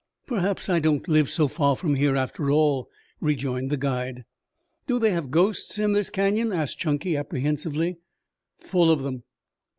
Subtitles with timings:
[0.25, 4.25] "Perhaps I don't live so far from here, after all," rejoined the guide.
[4.87, 7.99] "Do they have ghosts in this canyon?" asked Chunky apprehensively.
[8.61, 9.21] "Full of them!"